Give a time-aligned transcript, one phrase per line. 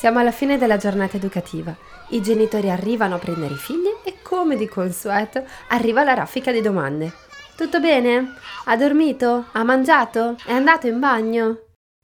[0.00, 1.76] Siamo alla fine della giornata educativa.
[2.08, 6.62] I genitori arrivano a prendere i figli e, come di consueto, arriva la raffica di
[6.62, 7.12] domande.
[7.54, 8.32] Tutto bene?
[8.64, 9.48] Ha dormito?
[9.52, 10.36] Ha mangiato?
[10.46, 11.58] È andato in bagno?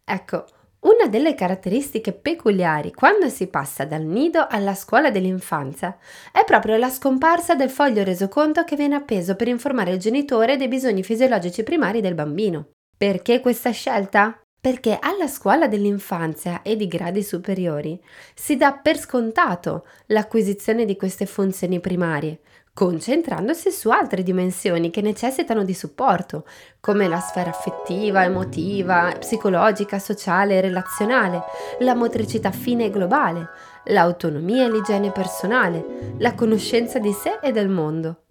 [0.05, 0.45] Ecco,
[0.81, 5.97] una delle caratteristiche peculiari quando si passa dal nido alla scuola dell'infanzia
[6.33, 10.69] è proprio la scomparsa del foglio resoconto che viene appeso per informare il genitore dei
[10.69, 12.73] bisogni fisiologici primari del bambino.
[12.95, 14.39] Perché questa scelta?
[14.67, 18.03] Perché alla scuola dell'infanzia e di gradi superiori
[18.35, 22.41] si dà per scontato l'acquisizione di queste funzioni primarie,
[22.75, 26.45] concentrandosi su altre dimensioni che necessitano di supporto,
[26.81, 31.45] come la sfera affettiva, emotiva, psicologica, sociale e relazionale,
[31.79, 33.49] la motricità fine e globale,
[33.85, 38.26] l'autonomia e l'igiene personale, la conoscenza di sé e del mondo.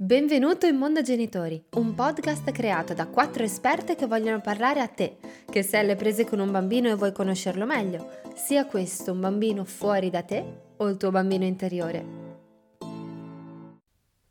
[0.00, 5.16] Benvenuto in Mondo Genitori, un podcast creato da quattro esperte che vogliono parlare a te,
[5.50, 9.64] che sei alle prese con un bambino e vuoi conoscerlo meglio, sia questo un bambino
[9.64, 10.44] fuori da te
[10.76, 12.04] o il tuo bambino interiore.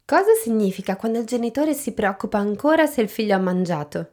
[0.06, 4.12] Cosa significa quando il genitore si preoccupa ancora se il figlio ha mangiato?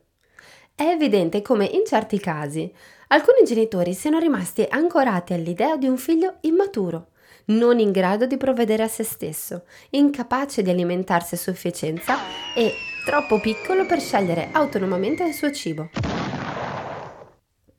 [0.75, 2.69] È evidente come in certi casi
[3.09, 7.11] alcuni genitori siano rimasti ancorati all'idea di un figlio immaturo
[7.47, 12.17] non in grado di provvedere a se stesso, incapace di alimentarsi a sufficienza
[12.55, 15.91] e troppo piccolo per scegliere autonomamente il suo cibo.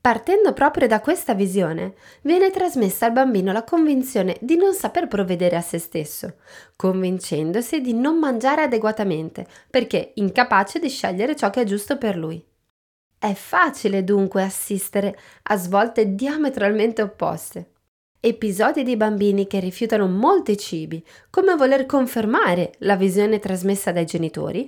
[0.00, 5.56] Partendo proprio da questa visione, viene trasmessa al bambino la convinzione di non saper provvedere
[5.56, 6.36] a se stesso,
[6.76, 12.40] convincendosi di non mangiare adeguatamente perché incapace di scegliere ciò che è giusto per lui.
[13.18, 17.70] È facile dunque assistere a svolte diametralmente opposte
[18.26, 24.66] episodi di bambini che rifiutano molti cibi, come voler confermare la visione trasmessa dai genitori,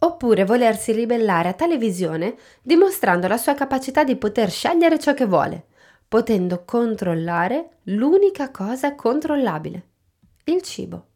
[0.00, 5.24] oppure volersi ribellare a tale visione dimostrando la sua capacità di poter scegliere ciò che
[5.24, 5.64] vuole,
[6.06, 9.86] potendo controllare l'unica cosa controllabile,
[10.44, 11.06] il cibo.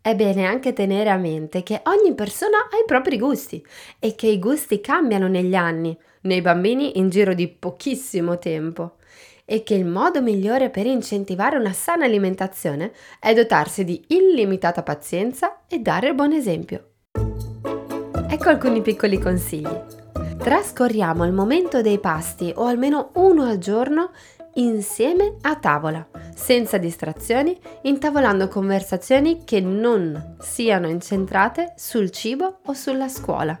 [0.00, 3.66] È bene anche tenere a mente che ogni persona ha i propri gusti
[3.98, 8.98] e che i gusti cambiano negli anni, nei bambini in giro di pochissimo tempo
[9.46, 15.60] e che il modo migliore per incentivare una sana alimentazione è dotarsi di illimitata pazienza
[15.68, 16.90] e dare il buon esempio.
[18.28, 19.80] Ecco alcuni piccoli consigli.
[20.36, 24.10] Trascorriamo il momento dei pasti o almeno uno al giorno
[24.54, 33.08] insieme a tavola, senza distrazioni, intavolando conversazioni che non siano incentrate sul cibo o sulla
[33.08, 33.58] scuola.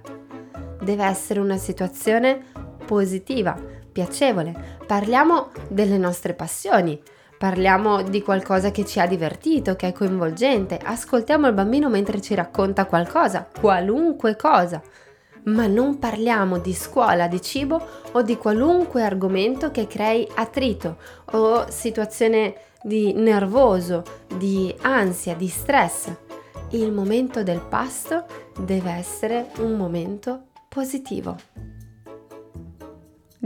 [0.80, 2.44] Deve essere una situazione
[2.84, 3.56] positiva,
[3.96, 4.52] piacevole,
[4.86, 7.00] parliamo delle nostre passioni,
[7.38, 12.34] parliamo di qualcosa che ci ha divertito, che è coinvolgente, ascoltiamo il bambino mentre ci
[12.34, 14.82] racconta qualcosa, qualunque cosa,
[15.44, 17.80] ma non parliamo di scuola, di cibo
[18.12, 20.98] o di qualunque argomento che crei attrito
[21.32, 24.02] o situazione di nervoso,
[24.36, 26.12] di ansia, di stress.
[26.72, 28.26] Il momento del pasto
[28.58, 31.65] deve essere un momento positivo.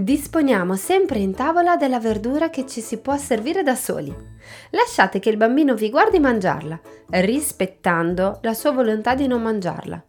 [0.00, 4.10] Disponiamo sempre in tavola della verdura che ci si può servire da soli.
[4.70, 6.80] Lasciate che il bambino vi guardi mangiarla,
[7.10, 10.02] rispettando la sua volontà di non mangiarla.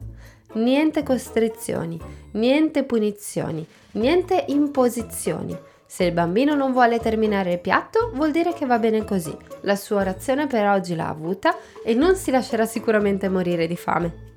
[0.53, 1.99] Niente costrizioni,
[2.31, 5.57] niente punizioni, niente imposizioni.
[5.85, 9.35] Se il bambino non vuole terminare il piatto, vuol dire che va bene così.
[9.63, 11.53] La sua razione per oggi l'ha avuta
[11.83, 14.30] e non si lascerà sicuramente morire di fame.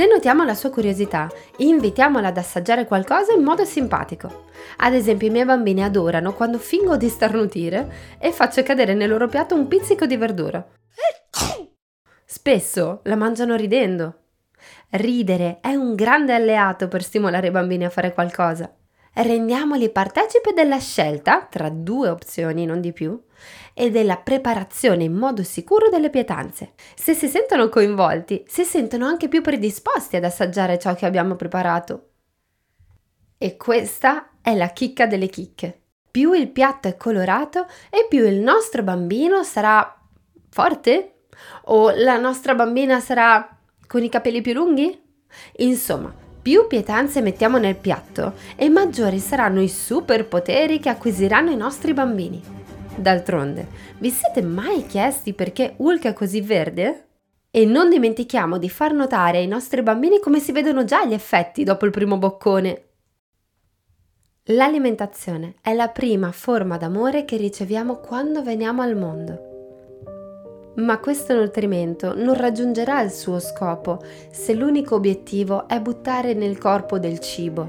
[0.00, 1.28] Se notiamo la sua curiosità,
[1.58, 4.46] invitiamola ad assaggiare qualcosa in modo simpatico.
[4.78, 9.28] Ad esempio, i miei bambini adorano quando fingo di starnutire e faccio cadere nel loro
[9.28, 10.66] piatto un pizzico di verdura.
[12.24, 14.20] Spesso la mangiano ridendo.
[14.92, 18.74] Ridere è un grande alleato per stimolare i bambini a fare qualcosa
[19.22, 23.20] rendiamoli partecipi della scelta, tra due opzioni, non di più,
[23.74, 26.72] e della preparazione in modo sicuro delle pietanze.
[26.94, 32.08] Se si sentono coinvolti, si sentono anche più predisposti ad assaggiare ciò che abbiamo preparato.
[33.38, 35.80] E questa è la chicca delle chicche.
[36.10, 39.98] Più il piatto è colorato e più il nostro bambino sarà
[40.50, 41.22] forte?
[41.64, 43.56] O la nostra bambina sarà
[43.86, 45.00] con i capelli più lunghi?
[45.58, 51.92] Insomma, più pietanze mettiamo nel piatto e maggiori saranno i superpoteri che acquisiranno i nostri
[51.92, 52.42] bambini.
[52.94, 53.66] D'altronde,
[53.98, 57.06] vi siete mai chiesti perché Hulk è così verde?
[57.50, 61.64] E non dimentichiamo di far notare ai nostri bambini come si vedono già gli effetti
[61.64, 62.84] dopo il primo boccone.
[64.44, 69.49] L'alimentazione è la prima forma d'amore che riceviamo quando veniamo al mondo.
[70.74, 74.00] Ma questo nutrimento non raggiungerà il suo scopo
[74.30, 77.68] se l'unico obiettivo è buttare nel corpo del cibo.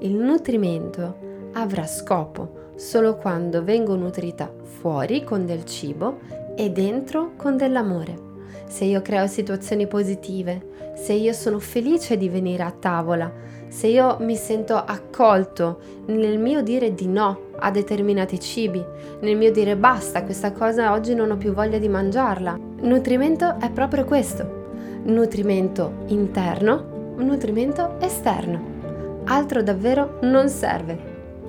[0.00, 6.20] Il nutrimento avrà scopo solo quando vengo nutrita fuori con del cibo
[6.54, 8.28] e dentro con dell'amore.
[8.66, 13.30] Se io creo situazioni positive, se io sono felice di venire a tavola,
[13.70, 18.84] se io mi sento accolto nel mio dire di no a determinati cibi,
[19.20, 22.58] nel mio dire basta, questa cosa oggi non ho più voglia di mangiarla.
[22.80, 24.58] Nutrimento è proprio questo.
[25.04, 29.22] Nutrimento interno, nutrimento esterno.
[29.26, 30.98] Altro davvero non serve.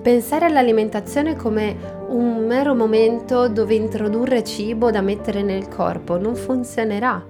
[0.03, 1.75] Pensare all'alimentazione come
[2.09, 7.25] un mero momento dove introdurre cibo da mettere nel corpo non funzionerà.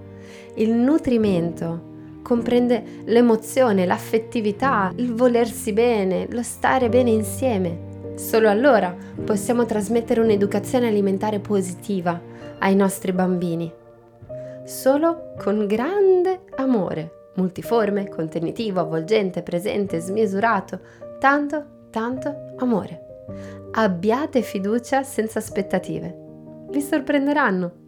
[0.55, 1.90] Il nutrimento
[2.31, 8.13] comprende l'emozione, l'affettività, il volersi bene, lo stare bene insieme.
[8.15, 8.95] Solo allora
[9.25, 12.17] possiamo trasmettere un'educazione alimentare positiva
[12.59, 13.69] ai nostri bambini.
[14.63, 20.79] Solo con grande amore, multiforme, contenitivo, avvolgente, presente, smisurato,
[21.19, 23.25] tanto, tanto amore.
[23.71, 26.15] Abbiate fiducia senza aspettative.
[26.69, 27.80] Vi sorprenderanno.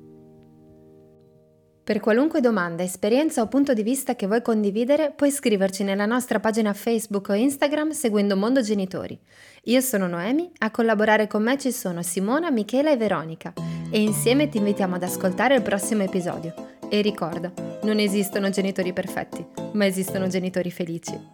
[1.84, 6.40] Per qualunque domanda, esperienza o punto di vista che vuoi condividere, puoi scriverci nella nostra
[6.40, 9.20] pagina Facebook o Instagram seguendo Mondo Genitori.
[9.64, 13.52] Io sono Noemi, a collaborare con me ci sono Simona, Michela e Veronica
[13.92, 16.54] e insieme ti invitiamo ad ascoltare il prossimo episodio.
[16.88, 17.52] E ricorda,
[17.82, 21.33] non esistono genitori perfetti, ma esistono genitori felici.